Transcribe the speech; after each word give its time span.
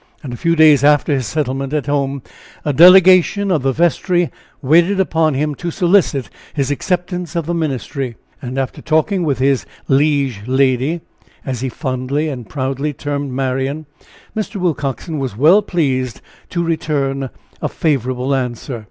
And 0.23 0.33
a 0.33 0.35
few 0.35 0.55
days 0.55 0.83
after 0.83 1.13
his 1.13 1.27
settlement 1.27 1.73
at 1.73 1.85
home 1.85 2.23
a 2.65 2.73
delegation 2.73 3.51
of 3.51 3.61
the 3.61 3.71
vestry 3.71 4.31
waited 4.59 4.99
upon 4.99 5.35
him 5.35 5.53
to 5.53 5.69
solicit 5.69 6.27
his 6.55 6.71
acceptance 6.71 7.35
of 7.35 7.45
the 7.45 7.53
ministry. 7.53 8.15
And 8.41 8.57
after 8.57 8.81
talking 8.81 9.21
with 9.23 9.37
his 9.37 9.67
"liege 9.87 10.41
lady," 10.47 11.01
as 11.45 11.61
he 11.61 11.69
fondly 11.69 12.29
and 12.29 12.49
proudly 12.49 12.93
termed 12.93 13.31
Marian, 13.33 13.85
Mr. 14.35 14.55
Willcoxen 14.55 15.19
was 15.19 15.37
well 15.37 15.61
pleased 15.61 16.19
to 16.49 16.63
return 16.63 17.29
a 17.61 17.69
favorable 17.69 18.33
answer. 18.33 18.79